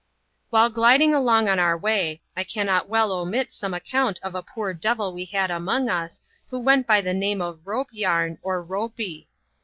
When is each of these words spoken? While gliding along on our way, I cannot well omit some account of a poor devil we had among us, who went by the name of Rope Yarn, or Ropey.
While 0.49 0.71
gliding 0.71 1.13
along 1.13 1.47
on 1.47 1.59
our 1.59 1.77
way, 1.77 2.23
I 2.35 2.43
cannot 2.43 2.89
well 2.89 3.11
omit 3.11 3.51
some 3.51 3.71
account 3.71 4.19
of 4.23 4.33
a 4.33 4.41
poor 4.41 4.73
devil 4.73 5.13
we 5.13 5.25
had 5.25 5.51
among 5.51 5.89
us, 5.89 6.21
who 6.49 6.57
went 6.57 6.87
by 6.87 7.01
the 7.01 7.13
name 7.13 7.39
of 7.39 7.67
Rope 7.67 7.89
Yarn, 7.91 8.39
or 8.41 8.63
Ropey. 8.63 9.29